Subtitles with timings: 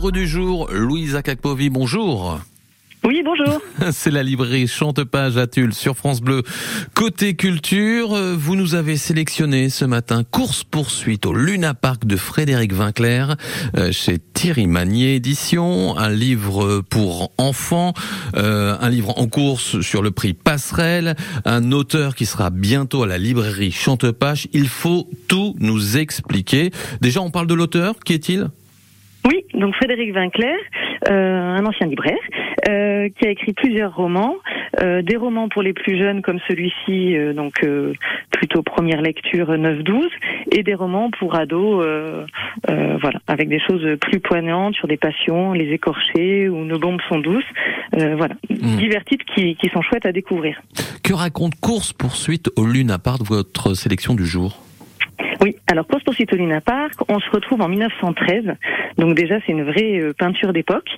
[0.00, 2.40] livre du jour, Louise Akakpovi, bonjour.
[3.04, 3.60] Oui, bonjour.
[3.92, 6.42] C'est la librairie Chantepage à Tulle sur France Bleu.
[6.94, 12.72] Côté culture, vous nous avez sélectionné ce matin Course poursuite au Luna Park de Frédéric
[12.72, 13.36] Vinclair
[13.76, 17.92] euh, chez Thierry Magnier édition, un livre pour enfants,
[18.36, 21.14] euh, un livre en course sur le prix Passerelle,
[21.44, 24.48] un auteur qui sera bientôt à la librairie Chantepage.
[24.54, 26.70] Il faut tout nous expliquer.
[27.02, 27.96] Déjà, on parle de l'auteur.
[28.02, 28.48] Qui est-il?
[29.26, 30.56] Oui, donc Frédéric Vinclair,
[31.08, 32.18] euh, un ancien libraire,
[32.68, 34.36] euh, qui a écrit plusieurs romans,
[34.80, 37.64] euh, des romans pour les plus jeunes comme celui-ci, euh, donc
[38.30, 40.08] plutôt première lecture 9-12,
[40.52, 41.84] et des romans pour ados,
[42.66, 47.18] voilà, avec des choses plus poignantes sur des passions, les écorchés ou nos bombes sont
[47.18, 47.44] douces,
[47.92, 48.76] voilà, mmh.
[48.76, 50.60] divers titres qui, qui sont chouettes à découvrir.
[51.02, 54.69] Que raconte Course poursuite au Luna Park, votre sélection du jour?
[55.42, 55.86] Oui, alors
[56.32, 58.44] Luna Park, on se retrouve en 1913,
[58.98, 60.88] donc déjà c'est une vraie euh, peinture d'époque,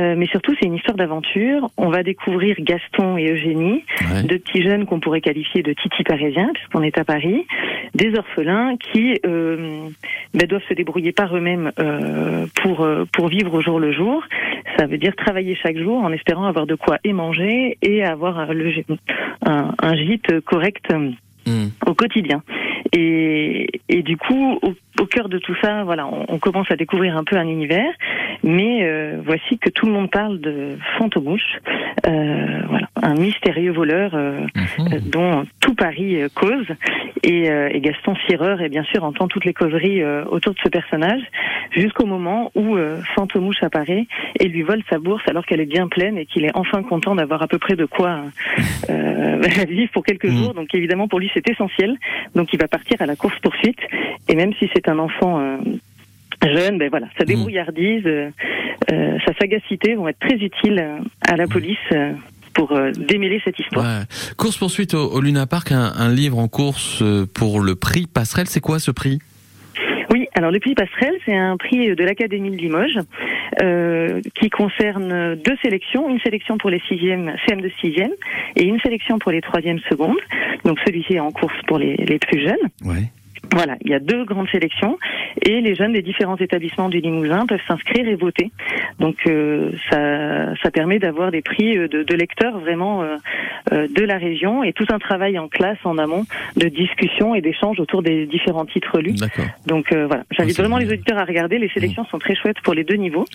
[0.00, 1.70] euh, mais surtout c'est une histoire d'aventure.
[1.76, 3.84] On va découvrir Gaston et Eugénie,
[4.24, 7.46] deux petits jeunes qu'on pourrait qualifier de titi parisiens, puisqu'on est à Paris,
[7.94, 9.88] des orphelins qui euh,
[10.34, 14.24] ben, doivent se débrouiller par eux-mêmes euh, pour pour vivre au jour le jour.
[14.76, 18.52] Ça veut dire travailler chaque jour en espérant avoir de quoi et manger et avoir
[18.52, 18.72] le,
[19.46, 20.86] un, un gîte correct.
[21.46, 21.68] Hmm.
[21.84, 22.42] au quotidien.
[22.96, 26.76] Et, et du coup, au, au, cœur de tout ça, voilà, on, on, commence à
[26.76, 27.92] découvrir un peu un univers.
[28.44, 31.58] Mais euh, voici que tout le monde parle de Fantomouche,
[32.06, 34.46] euh, voilà, un mystérieux voleur euh,
[34.78, 35.00] mhm.
[35.10, 36.66] dont tout Paris euh, cause.
[37.26, 41.22] Et, et, Gaston Sireur, et bien sûr, entend toutes les causeries autour de ce personnage,
[41.70, 42.76] jusqu'au moment où
[43.14, 44.06] Fantomouche apparaît
[44.38, 47.14] et lui vole sa bourse alors qu'elle est bien pleine et qu'il est enfin content
[47.14, 48.20] d'avoir à peu près de quoi
[49.68, 50.36] vivre pour quelques mhm.
[50.36, 50.54] jours.
[50.54, 51.96] Donc évidemment, pour lui, c'est essentiel.
[52.34, 53.80] Donc il va partir à la course poursuite.
[54.28, 55.56] Et même si c'est un enfant euh,
[56.42, 57.26] jeune, ben voilà, sa mm.
[57.26, 58.30] débrouillardise, euh,
[58.92, 60.84] euh, sa sagacité vont être très utiles
[61.26, 61.48] à la mm.
[61.48, 61.92] police.
[62.54, 63.84] Pour démêler cette histoire.
[63.84, 64.04] Ouais.
[64.36, 67.02] Course poursuite au, Luna Park, un, un, livre en course
[67.34, 68.46] pour le prix Passerelle.
[68.46, 69.18] C'est quoi ce prix?
[70.14, 72.98] Oui, alors le prix Passerelle, c'est un prix de l'Académie de Limoges
[73.62, 78.12] euh, qui concerne deux sélections, une sélection pour les sixièmes, CM de sixième,
[78.56, 80.18] et une sélection pour les troisièmes secondes.
[80.64, 82.68] Donc celui-ci est en course pour les, les plus jeunes.
[82.84, 83.10] Ouais.
[83.52, 84.98] Voilà, il y a deux grandes sélections
[85.42, 88.50] et les jeunes des différents établissements du Limousin peuvent s'inscrire et voter.
[89.04, 93.16] Donc euh, ça, ça permet d'avoir des prix euh, de, de lecteurs vraiment euh,
[93.70, 96.24] euh, de la région et tout un travail en classe en amont
[96.56, 99.16] de discussion et d'échange autour des différents titres lus.
[99.66, 101.58] Donc voilà, j'invite vraiment les auditeurs à regarder.
[101.58, 102.12] Les sélections mmh.
[102.12, 103.26] sont très chouettes pour les deux niveaux.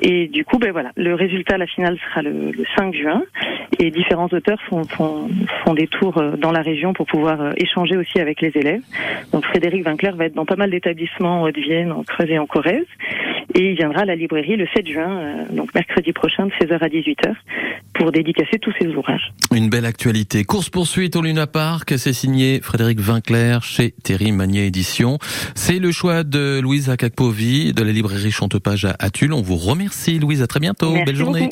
[0.00, 3.22] Et du coup, ben voilà, le résultat, la finale sera le, le 5 juin
[3.78, 5.28] et différents auteurs font, font,
[5.64, 8.82] font, des tours dans la région pour pouvoir échanger aussi avec les élèves.
[9.32, 12.46] Donc Frédéric Vinclair va être dans pas mal d'établissements de Vienne, en Creuse et en
[12.46, 12.86] Corrèze.
[13.54, 16.78] Et il viendra à la librairie le 7 juin, euh, donc mercredi prochain, de 16h
[16.80, 17.34] à 18h,
[17.94, 19.32] pour dédicacer tous ses ouvrages.
[19.54, 20.44] Une belle actualité.
[20.44, 25.18] Course poursuite au Luna Park, c'est signé Frédéric Vinclair chez Thierry Magnier Édition.
[25.54, 29.32] C'est le choix de Louise Akakpovi de la librairie Chantepage à Tulle.
[29.34, 30.94] On vous remercie Louise, à très bientôt.
[31.04, 31.50] Belle journée.